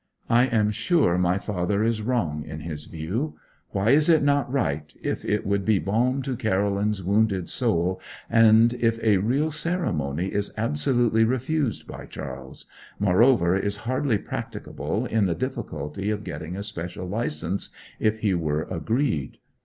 I 0.31 0.47
am 0.47 0.71
sure 0.71 1.15
my 1.19 1.37
father 1.37 1.83
is 1.83 2.01
wrong 2.01 2.43
in 2.43 2.61
his 2.61 2.85
view. 2.85 3.37
Why 3.69 3.91
is 3.91 4.09
it 4.09 4.23
not 4.23 4.51
right, 4.51 4.91
if 5.03 5.23
it 5.23 5.45
would 5.45 5.63
be 5.63 5.77
balm 5.77 6.23
to 6.23 6.35
Caroline's 6.35 7.03
wounded 7.03 7.51
soul, 7.51 8.01
and 8.27 8.73
if 8.73 8.99
a 9.03 9.17
real 9.17 9.51
ceremony 9.51 10.33
is 10.33 10.55
absolutely 10.57 11.23
refused 11.23 11.85
by 11.85 12.07
Charles 12.07 12.65
moreover 12.97 13.55
is 13.55 13.75
hardly 13.85 14.17
practicable 14.17 15.05
in 15.05 15.27
the 15.27 15.35
difficulty 15.35 16.09
of 16.09 16.23
getting 16.23 16.55
a 16.57 16.63
special 16.63 17.05
licence, 17.07 17.69
if 17.99 18.21
he 18.21 18.33
were 18.33 18.63
agreed? 18.71 19.37